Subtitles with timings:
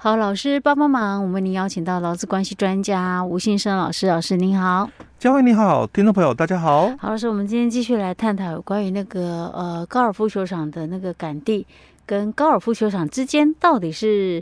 [0.00, 6.88] 好，老师帮帮忙，我们为您邀请到劳资关系专家吴信生老师，老师您好，嘉惠你好，听众朋友大家好。
[6.98, 11.66] 好，老师，我们今天继续来探讨有关于那个呃高尔夫球场的那个杆地
[12.06, 14.40] 跟高尔夫球场之间到底是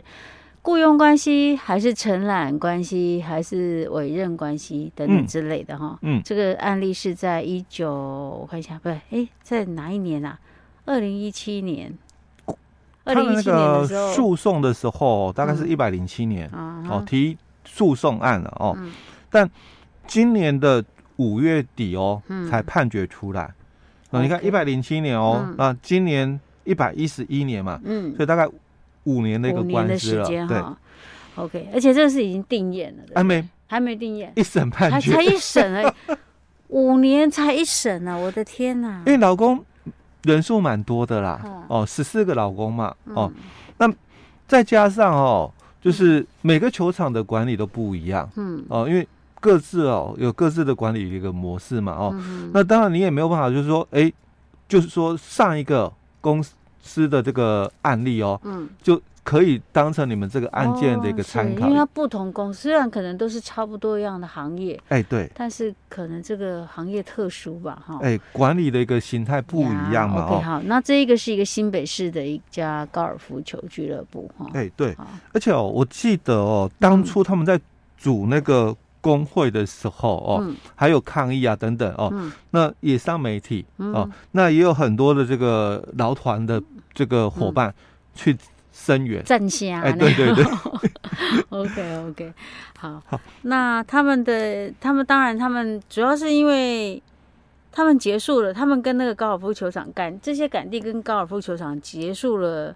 [0.61, 5.97] 雇佣关系，还是承揽关系，还是委任关系等等之类的哈。
[6.03, 10.37] 嗯，这个案例是在一九我看一下，不对，哎，在哪一年啊？
[10.85, 11.97] 二零一七年。
[13.07, 18.75] 他的那个诉讼的时候，大概是一百零七年、嗯、哦，提诉讼案了哦。
[18.77, 18.91] 嗯、
[19.29, 19.49] 但
[20.05, 20.83] 今年的
[21.15, 23.53] 五月底哦，嗯、才判决出来。
[24.09, 28.47] 那、嗯、你看一百零七年哦，嗯、那今年一百一十一年嘛，嗯，所以大概
[29.05, 30.27] 五年的一个官司了。
[30.47, 30.63] 对
[31.35, 36.17] ，OK，而且这个是已经定验了，还没还没定验，一审判决才一审而已，
[36.67, 38.17] 五年才一审啊！
[38.17, 39.01] 我的天哪！
[39.05, 39.63] 因为老公。
[40.27, 43.31] 人数蛮多的啦，哦，十四个老公嘛，哦，
[43.77, 43.91] 那
[44.47, 49.07] 再加上哦，就是每个球场的管理都不一样，嗯，哦，因为
[49.39, 52.15] 各自哦有各自的管理一个模式嘛，哦，
[52.53, 54.11] 那当然你也没有办法，就是说，哎，
[54.67, 56.43] 就是说上一个公
[56.81, 59.01] 司的这个案例哦，嗯，就。
[59.27, 74.95] 可以当成你们这个案件的一个参考，因为它不同公司虽然可能都是差不多一样的行业，哎对，但是可能这个行业特殊吧，哈，哎，管理的一个形态不一样嘛，哦，好，那这一个是一个新北市的一家高尔夫球俱乐部，哈，哎对，
[75.33, 77.59] 而且哦，我记得哦，当初他们在
[77.97, 82.13] 组那个工会的时候哦，还有抗议啊等等哦，
[82.51, 87.75] 那也上媒体哦，那也有很多的这个劳团的这个伙伴
[88.15, 88.33] 去。
[88.85, 89.23] 声援。
[89.23, 90.45] 站下，哎，对对对
[91.49, 92.33] ，OK OK，
[92.77, 97.01] 好， 好，那他们的他们当然他们主要是因为
[97.71, 102.73] 他们结束了，他们跟那个高尔夫球场杆这些杆地跟高尔夫球场结束了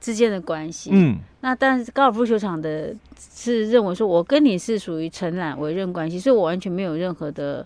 [0.00, 7.64] 之间的关系，嗯，那但是高尔夫球场的是认为说我跟你是属于承揽委任关系，所以我完全没有任何的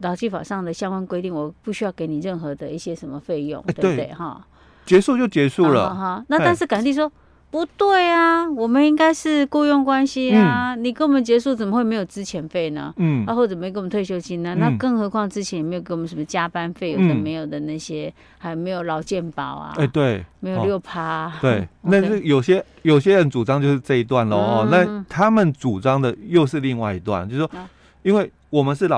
[0.00, 4.12] 劳基法上的相关规定，我不需要给你任何的一些什么费用，对不对？
[4.12, 4.44] 哈。
[4.84, 6.24] 结束就结束了，哈、哦。
[6.28, 7.10] 那但是杆弟说
[7.50, 12.94] 不对啊，我们应该是雇佣关系啊，嗯、你跟我们结束怎么会没有资遣费呢？
[12.96, 14.54] 嗯，啊或者没给我们退休金呢？
[14.54, 19.74] 嗯、那更何况之前也没有给我们什么加班费，有的没有的那些，嗯、还没有劳健保啊？
[19.76, 21.26] 哎，对，没有六趴。
[21.26, 27.50] 哦、 对，那是有些有些人主张就是这一段喽，那他们主张的又是另外一段，就是说，
[28.02, 28.88] 因为我们是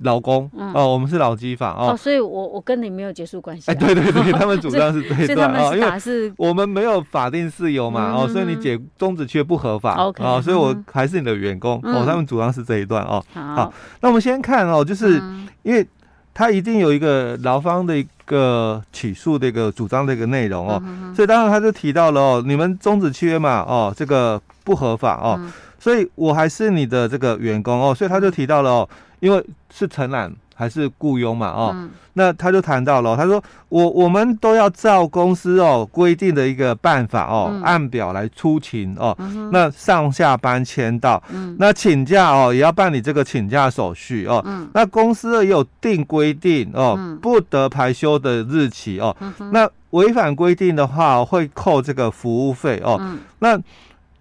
[0.00, 0.18] 老。
[0.18, 3.70] 劳工哦，我们是老基法哦，所以我我跟你没有结束关系。
[3.70, 13.24] 哎，对对对，他们主张 是这一段啊，因为我们没有法定事由嘛哦，所以你解终止契约不合法哦，所以我还是你的员工哦，他们主张是这一段哦。
[13.32, 15.22] 好，那我们先看哦，就是
[15.62, 15.86] 因为
[16.34, 20.82] 他一定有一个劳方的一个起诉的一个主张的一个内容哦，
[21.14, 25.38] 所以当然他就提到了哦，你们终止契约嘛哦，这个不合法哦，
[25.78, 28.88] 所以我还是你的这个员工哦，所以他就提到了哦。
[29.20, 31.48] 因为是承揽还是雇佣嘛？
[31.48, 39.14] 哦，嗯、那他就谈到了，他说我我们都要照公司哦规定的一个办法哦，嗯、按表来出勤哦。
[39.18, 44.42] 嗯、那上下班签到，嗯、那请假哦也要办理这个请假手续哦。
[44.46, 49.16] 嗯、那公司也有定规定哦，嗯、不得排休的日期哦。
[49.20, 52.98] 嗯、那违反规定的话会扣这个服务费哦。
[53.00, 53.56] 嗯、那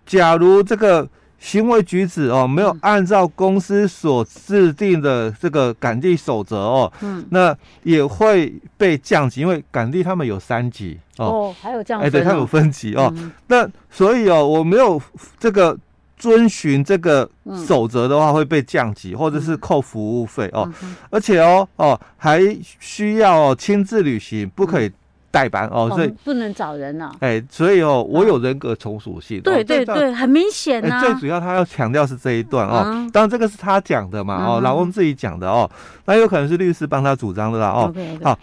[0.06, 1.08] 假如这个。
[1.40, 15.02] 行为举止哦，没有按照公司所制定的这个杆弟守则哦，嗯，那也会被降级，因为杆弟他们有三级哦，哦，还有这样，哎，对，他有分级哦，嗯、那所以哦，我没有
[15.40, 15.78] 这个
[16.18, 17.30] 遵循这个
[17.68, 20.68] 守则的话，会被降级或者是扣服务费哦，
[21.10, 22.40] 而且哦哦，还
[22.80, 24.92] 需要亲自履行，不可以。
[25.30, 27.12] 代班哦，所以不能找人了。
[27.20, 29.42] 哎，所以哦，我有人格从属性。
[29.42, 31.00] 对对对，很明显呐。
[31.02, 32.84] 最主要他要强调是这一段哦，
[33.14, 35.70] 当然这个是他讲的嘛哦，老公自己讲的哦，
[36.06, 37.94] 那有可能是律师帮他主张的啦哦。
[38.24, 38.40] 好，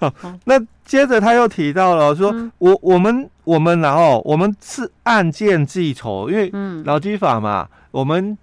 [0.10, 0.12] 好，
[0.44, 6.50] 那接着他又提到了说，我我们我们然后我们是按件计酬，因为
[6.84, 8.36] 劳基法嘛，我们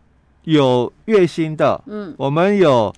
[0.44, 2.94] 有月薪的，嗯，我们有。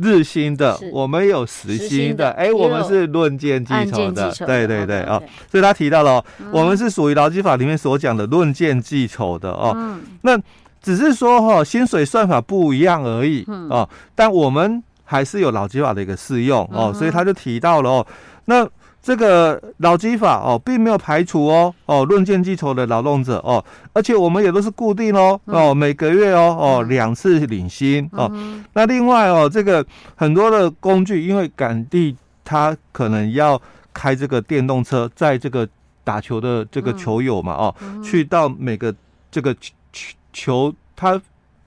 [0.00, 9.72] 日薪的，我们有时薪的，哎，我们是论件计酬的，对对对哦，所以他提到了，嗯、我们是属于劳基法里面所讲的论件计酬的哦。
[9.76, 10.38] 嗯、那
[10.80, 18.06] 只是说哈、哦，薪水算法不一样而已、嗯、哦，但我们还是有劳基法的一个适用哦，所以他就提到了哦，
[18.44, 18.68] 那。
[19.00, 28.30] 这个劳基法哦，并没有排除哦哦论件计酬的劳动者哦，而且我们也都是固定哦哦每个月哦哦两次领薪哦。
[28.74, 29.84] 那另外哦，这个
[30.14, 32.14] 很多的工具，因为杆弟
[32.44, 33.60] 他可能要
[33.94, 35.66] 开这个电动车，在这个
[36.04, 38.94] 打球的这个球友嘛，哦，去到每个
[39.30, 41.20] 这个球球它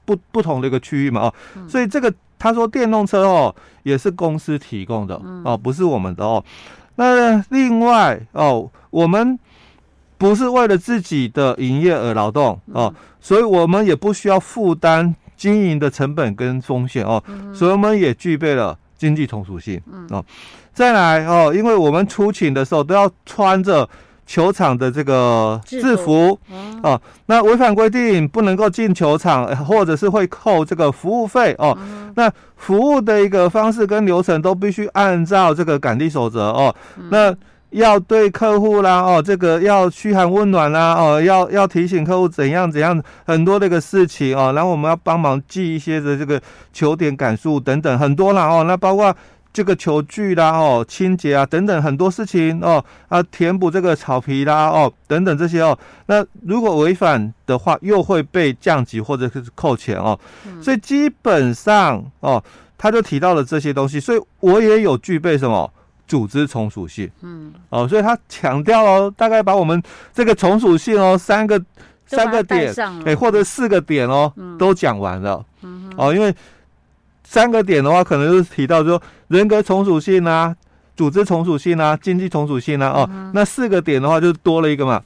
[0.05, 1.33] 不不同的一个区域嘛，哦，
[1.67, 6.43] 所以这个他说电动车哦也是公司提供的哦，不是我们的哦。
[6.95, 9.37] 那另外哦，我们
[10.17, 17.23] 不是为了自己的营业而劳动哦，所以我们也不需要负担经营的成本跟风险哦，
[17.53, 20.23] 所以我们也具备了经济同属性哦。
[20.73, 23.89] 再来哦，因为我们出勤的时候都要穿着
[24.25, 26.37] 球场的这个制服。
[26.81, 31.55] 哦，那违反规定不能够进球场，或者是会扣这个服务费。
[31.57, 31.77] 哦。
[32.15, 36.49] 那服务的一个方式跟流程都必须按照这个杆地守则。
[36.49, 36.75] 哦。
[37.09, 37.35] 那
[37.71, 46.41] 要对客户啦哦，这个要嘘寒问暖啦哦，要要提醒客户怎样怎样很多那个事情哦，然后我们要帮忙记一些的这个
[46.73, 49.15] 球点感数等等很多啦哦，那包括
[49.53, 55.77] 这个球具啦哦，清洁啊等等很多事情哦啊，填补这个草皮啦哦等等这些哦，
[56.07, 60.19] 那如果违反的话，又会被降级或者是扣钱哦，
[60.61, 62.43] 所以基本上哦，
[62.77, 65.71] 他就提到了这些东西，所以我也有具备什么？
[66.07, 69.81] 组织从属性，嗯，哦，所以他强调哦，大概把我们
[70.13, 71.57] 这个从属性哦，三个
[72.05, 72.73] 三个点，
[73.05, 75.41] 哎，或者四个点哦，嗯、都讲完了，
[75.95, 76.35] 哦，因为
[77.31, 80.53] 三个点的话，可能就是提到说人格从属性啊，
[80.97, 85.01] 组织从属性啊，经济从属性啊，哦，嗯、那四个点的话就多了一个嘛，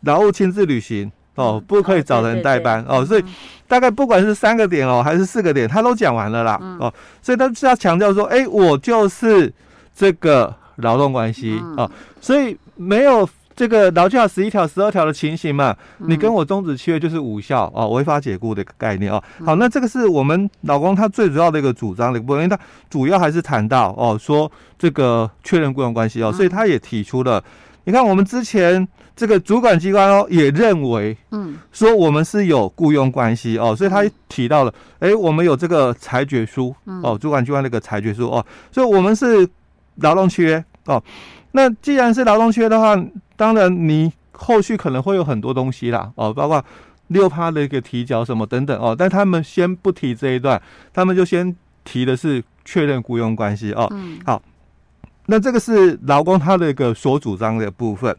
[0.00, 3.24] 劳务亲自履行哦，不可以找人代班、嗯、哦，所以
[3.68, 9.52] 大概不管是三个点哦，还是四个点，他都讲完了啦，嗯、哦，所以他是要强调说，哎，我就是。
[9.92, 11.90] 这个劳动关系啊、
[12.22, 13.28] 所以没有
[13.60, 19.22] 这个劳教十一条、十二条的情形嘛，嗯、你跟我终止契约就是无效啊，违法解雇的概念啊。
[19.38, 22.58] 嗯、好，那这个是我们老公他最主要的一个主张的一个部分，因为他
[22.88, 27.44] 主要还是谈到哦，说这个确认雇佣关系哦，所以他也提出了，嗯、
[27.84, 39.46] 你看我们之前这个主管机关哦也认为，嗯，说我们是有雇佣关系哦，所以他提到了，哎，我们有这个裁决书哦，主管机关那个裁决书哦，所以我们是。
[40.02, 41.02] 劳动契约哦，
[41.52, 42.96] 那既然是劳动契约的话，
[43.40, 46.62] 当然你后续可能会有很多东西啦哦，包括
[47.06, 50.60] 六趴的一个提交什么等等哦，但他们先不提这一段，
[50.92, 53.88] 他们就先提的是确认雇佣关系哦。
[53.92, 54.42] 嗯，好，
[55.24, 58.14] 那这个是劳工他的一个所主张的部分，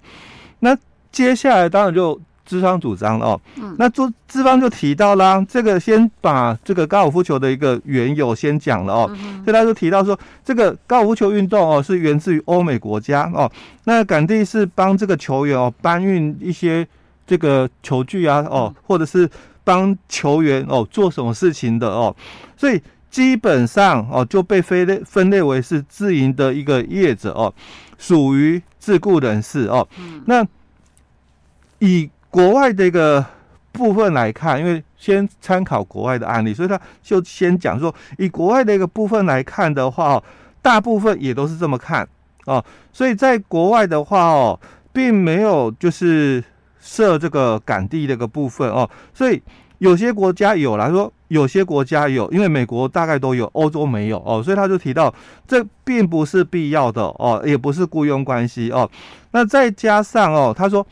[0.62, 0.76] 那
[1.12, 2.20] 接下来当然就。
[2.46, 3.40] 资方主张哦，
[3.78, 9.08] 那资资方就提到啦，这个先把这个高尔夫球的一个缘由先讲了哦，
[9.46, 13.50] 所以他就提到说，这个高尔夫球运动哦是源自于欧美国家哦，
[13.86, 16.86] 那杆地是帮这个球员哦搬运一些
[17.26, 19.30] 这个球具啊哦，或者是
[19.64, 22.14] 帮球员哦做什么事情的哦，
[22.58, 27.54] 所以基本上哦就被分类分类为是自营的一个业者哦，
[27.98, 29.88] 属于自雇人士哦，
[30.26, 30.46] 那
[31.80, 32.10] 以。
[32.32, 33.24] 国外的一个
[33.74, 40.22] 部分来看，因为先参考国外的案例，所以他就先讲说，以国外的一个部分来看的话，
[40.62, 42.08] 大部分也都是这么看
[42.46, 42.64] 哦。
[42.94, 44.60] 所以在国外的话，哦，
[44.94, 46.42] 并没有就是
[46.80, 48.90] 设这个港地的一个部分哦。
[49.14, 49.42] 所以
[49.80, 54.42] 有些国家有来说，有些国家有，因为美国大概都有，欧洲没有哦。
[54.42, 55.14] 所以他就提到，
[55.46, 58.90] 这并不是必要的哦，也不是雇佣关系哦。
[59.32, 60.86] 那再加上哦，他说。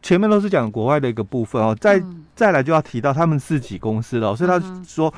[0.00, 2.02] 前面都是讲国外的一个部分哦，再
[2.34, 5.12] 再来就要提到他们自己公司了，所以他说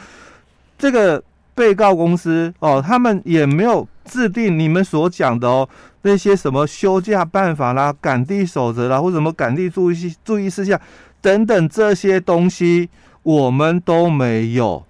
[0.79, 1.23] 这个
[1.55, 5.69] 被告公司哦，他们也没有制定你们所讲的哦
[6.03, 10.81] 那些什么休假办法啦、赶地守则啦，或什么赶地注意注意事项
[11.21, 12.89] 等等这些东西，
[13.23, 14.83] 我们都没有。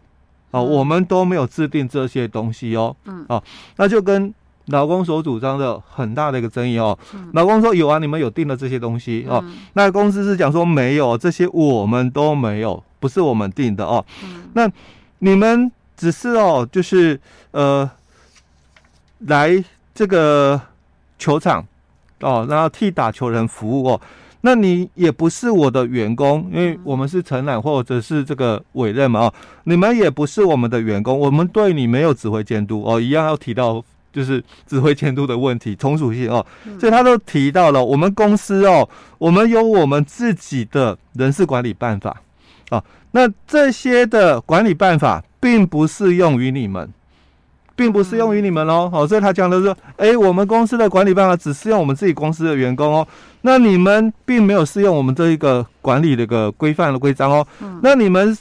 [0.52, 3.24] 哦，我们都没有制定这些东西哦，嗯。
[3.28, 3.42] 哦，
[3.76, 4.32] 那就跟。
[4.70, 6.98] 劳工所主张的很大的一个争议哦，
[7.32, 14.04] 老公说有啊，你们有定了这些东西哦，那公司是讲说没有，这些我们都没有，不是我们定的哦。
[14.54, 14.70] 那
[15.18, 17.90] 你们只是哦，就是呃，
[19.18, 19.62] 来
[19.94, 20.60] 这个
[21.18, 21.64] 球场
[22.20, 24.00] 哦，然后替打球人服务哦，
[24.42, 29.34] 那你也不是我的员工，因为我们是承揽或者是这个委任嘛哦，
[29.64, 33.84] 你们也不是我们的员工，我们对你没有指挥监督哦，一样要提到。
[34.12, 36.44] 就是指挥监督的问题，从属性哦，
[36.78, 38.88] 所以他都提到了我们公司哦，
[39.18, 42.20] 我们有我们自己的人事管理办法
[42.70, 46.92] 啊，那这些的管理办法并不适用于你们，
[47.76, 53.06] 并不适用于你们哦，好，所以他讲的是说，哎，我们公司的管理办法只适用我们自己公司的员工哦，
[53.42, 57.46] 那你们并没有适用我们这一个管理的一个规范的规章哦，
[57.82, 58.36] 那你们。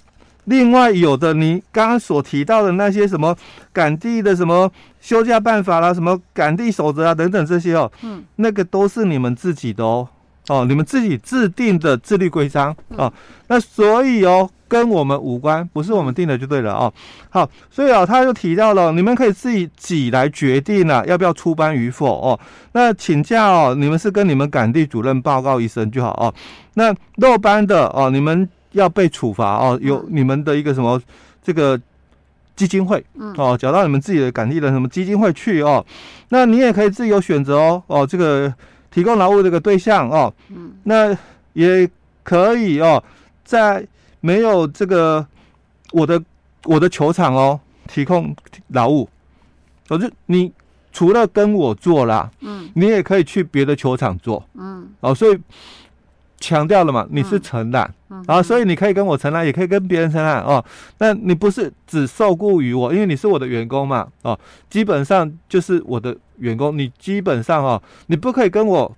[0.46, 3.36] 另外有的，你刚刚所提到的那些什么
[3.72, 10.08] 赶地的什么休假办法啦，什么赶地守则啊等等这些哦，嗯，那个都是你们自己的哦，
[10.48, 13.12] 哦，你们自己制定的自律规章哦，
[13.48, 16.92] 那所以哦，跟我们无关，不是我们定的就对了哦。
[17.30, 22.40] 好，所以啊，他就提到了，你们可以自己己来决定了，要不要出班与否哦。
[22.72, 26.34] 那请假哦，你们是跟你们赶地主任报告一声就好哦。
[26.74, 31.02] 那漏班的哦，你们要被处罚哦，有你们的一个什么
[31.42, 31.80] 这个
[32.56, 33.04] 基金会
[33.38, 35.86] 哦，缴到你们自己的感地的什么基金会去哦。
[36.30, 38.54] 那你也可以自由选择哦哦这个。
[38.92, 41.16] 提供劳务这个对象哦，嗯，那
[41.54, 41.88] 也
[42.24, 43.02] 可以哦，
[43.46, 43.86] 在
[44.20, 45.24] 没有这个
[45.92, 46.20] 我的
[46.64, 48.36] 我的球场哦，提供
[48.70, 49.08] 劳务，
[49.88, 50.52] 可是你
[50.92, 55.40] 除了跟我做啦，嗯，你也可以去别的球场做，嗯，哦，所以
[56.40, 60.64] 强调了嘛，你是承揽，嗯，啊，所以你可以跟我承揽，也可以跟别人承揽哦，
[60.98, 64.40] 那你不是只受雇于我，因为你是我的员工嘛，哦，
[64.70, 66.16] 基本上就是我的。
[66.40, 68.90] 员工，你基本上哦，你不可以跟我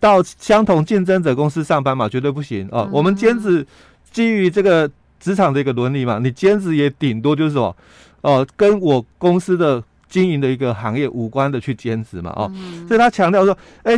[0.00, 2.90] 到相同竞争者公司上班嘛，绝对不行哦。
[2.92, 3.64] 我们兼职
[4.10, 4.90] 基于这个
[5.20, 7.76] 职场的一个伦理嘛，你兼职也顶多就是说
[8.22, 12.52] 哦，跟我公司的经营的一个行业无关的去兼职嘛哦。
[12.88, 13.96] 所以他强调说，哎，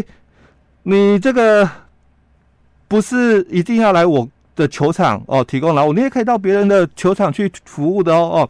[0.83, 1.67] 你这个
[2.89, 8.49] 不是一定要来我的球场哦提供劳务，你也可以到别人的球场去服务的哦哦。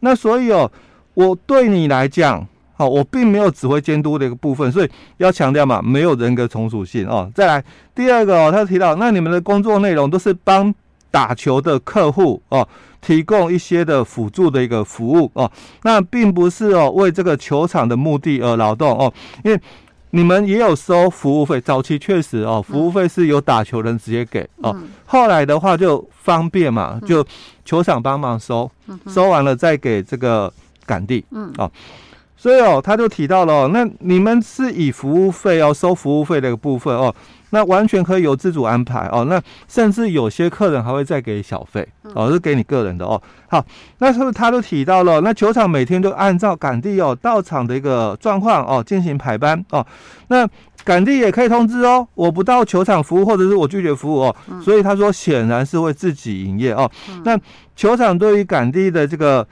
[0.00, 0.70] 那所以哦，
[1.14, 2.46] 我对你来讲。
[2.74, 7.30] 好，我并没有指挥监督的一个部分，所以要强调嘛，没有人格从属性哦。
[7.34, 7.62] 再来
[7.94, 10.74] 第二个哦，他提到，那你们的工作内容都是帮
[11.10, 12.66] 打球的客户哦
[13.02, 15.48] 提供一些的辅助的一个服务哦，
[15.82, 19.12] 那并不是哦为这个球场的目的而劳动哦，
[19.44, 19.60] 因为
[20.14, 24.76] 你们也有收服务费，早期确实哦服务费是由打球人直接给哦，
[25.06, 27.26] 后来的话就方便嘛，就
[27.64, 28.70] 球场帮忙收，
[29.08, 30.52] 收完了再给这个
[30.86, 31.52] 杆地，嗯。
[31.58, 31.70] 哦。
[32.36, 37.14] 所以哦，他就提到了哦，那你们是以服务费哦收服务费的一个部分哦，
[37.54, 43.20] 那完全可以由自主安排哦，那甚至有些客人还会再给小费哦，是给你个人的哦。
[43.48, 43.64] 好，
[43.98, 45.20] 那是不是他都提到了？
[45.20, 49.86] 那球场每天都按照赶地哦到场的一个状况哦进行排班哦，
[50.28, 50.48] 那
[50.82, 56.90] 赶地也可以通知哦，我不到球场服务或者是我拒绝服务哦，所以他说显然是会自己营业哦。
[57.24, 57.38] 那
[57.76, 59.46] 球场对于赶地的这个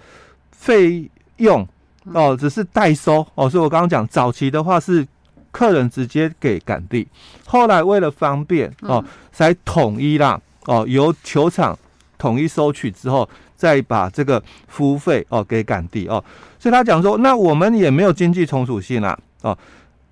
[0.51, 1.67] 费用。
[2.15, 5.07] 哦，只是代收哦，所以我刚刚讲早期的话是
[5.51, 7.07] 客人直接给杆地，
[7.47, 11.79] 后来为了方便哦，才统一啦哦，由球场
[12.19, 16.23] 统一收取之后，再把这个服务费哦给杆地哦，
[16.59, 19.57] 所以他讲说，那我们也没有经济从属性啦哦，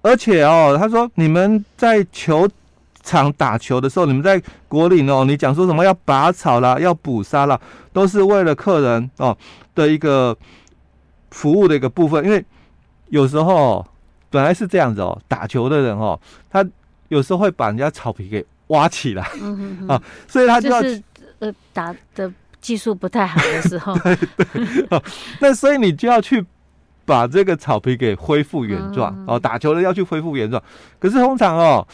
[0.02, 2.48] 而且哦，他说你们在球
[3.02, 7.60] 场打球的时候，你们在国岭哦，你讲说什么要拔草啦，要捕杀啦，
[7.92, 9.36] 都是为了客人哦
[9.74, 10.36] 的一个。
[11.30, 12.42] 服务的一个部分，因为
[13.10, 13.86] 有时候
[14.30, 16.18] 本来是这样子哦，打球的人哦，
[16.50, 16.64] 他
[17.08, 19.22] 有时候会把人家草皮给挖起来，
[19.88, 21.02] 啊，所以他就要就是
[21.38, 22.30] 呃打的
[22.60, 25.02] 技术不太好的时候， 对对，哦，
[25.40, 26.44] 那所以你就要去
[27.04, 30.62] 把这个草皮给恢复原状，嗯、哦，打球的要去恢复原状，
[30.98, 31.86] 可是通常哦。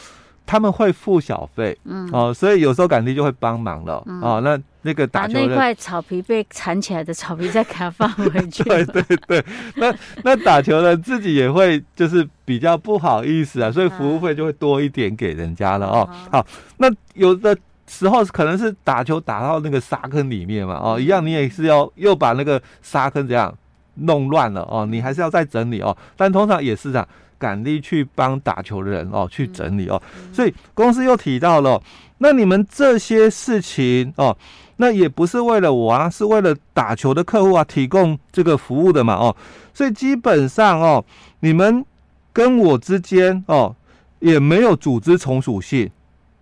[0.46, 9.44] 他们会付小费，嗯，哦，所以有时候赶地就会帮忙了，嗯、哦，那那个打球把那块草皮被铲起来的草皮再给他放回去， 对对对，
[9.76, 16.08] 那那打球的自己也会就是比较不好意思啊，所以服务费就会多一点给人家了哦。
[16.12, 16.46] 嗯、好，
[16.76, 23.52] 那有的时候可能是打球打到那个沙坑里面嘛，哦，一样你也是要又把那个沙坑这样
[23.94, 27.08] 弄乱了哦，你还是要再整理哦，但通常也是这样。
[27.44, 30.00] 杆地去帮打球的人哦，去整理哦，
[30.32, 31.78] 所以公司又提到了，
[32.18, 34.34] 那你们这些事情哦，
[34.78, 39.36] 那也不是为了我啊，是为了打球的客户啊提供这个服务的嘛哦，
[39.74, 41.04] 所以基本上哦，
[41.40, 41.84] 你们
[42.32, 43.76] 跟我之间哦
[44.20, 45.90] 也没有组织从属性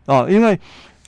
[0.06, 0.61] 哦，因为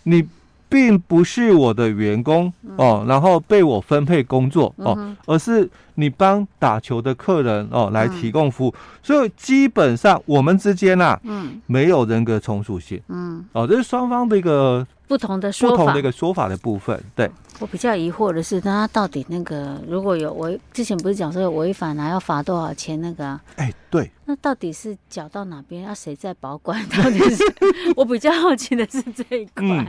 [0.02, 0.26] 你。
[0.66, 17.30] 并不是我的员工哦，然后被我分配工作哦，而是你帮打球的客人哦来提供服务，所以基本上我们之间呐，嗯，没有人格从属性，嗯，哦，这是双方的一个不同的说法，不同的一个说法的部分，对。
[17.60, 23.40] 我比较疑惑的是，那他到底那个如果有违，之前不是讲说有违反啊，要罚多少钱那个啊？
[23.54, 24.10] 哎，对。
[24.24, 25.82] 那到底是缴到哪边？
[25.82, 26.84] 要谁在保管？
[26.88, 27.44] 到底是？
[27.94, 29.64] 我比较好奇的是这一块。
[29.64, 29.86] 嗯、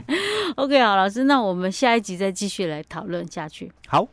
[0.54, 3.72] OK，好，老师，那我们下一集再继续来讨论下去。
[3.88, 4.06] 好。